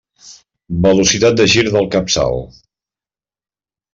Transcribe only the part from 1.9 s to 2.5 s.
capçal.